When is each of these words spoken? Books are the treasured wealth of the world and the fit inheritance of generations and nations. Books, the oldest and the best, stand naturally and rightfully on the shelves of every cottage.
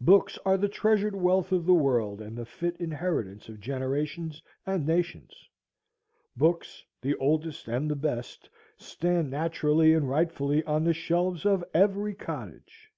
Books 0.00 0.38
are 0.44 0.56
the 0.56 0.68
treasured 0.68 1.16
wealth 1.16 1.50
of 1.50 1.66
the 1.66 1.74
world 1.74 2.20
and 2.20 2.38
the 2.38 2.46
fit 2.46 2.76
inheritance 2.76 3.48
of 3.48 3.58
generations 3.58 4.40
and 4.64 4.86
nations. 4.86 5.48
Books, 6.36 6.84
the 7.02 7.16
oldest 7.16 7.66
and 7.66 7.90
the 7.90 7.96
best, 7.96 8.48
stand 8.76 9.32
naturally 9.32 9.92
and 9.92 10.08
rightfully 10.08 10.62
on 10.62 10.84
the 10.84 10.94
shelves 10.94 11.44
of 11.44 11.64
every 11.74 12.14
cottage. 12.14 12.92